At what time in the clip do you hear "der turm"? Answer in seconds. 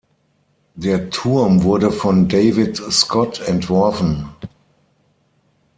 0.73-1.61